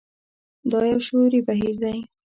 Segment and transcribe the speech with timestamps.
[0.71, 1.97] دا يو شعوري بهير دی.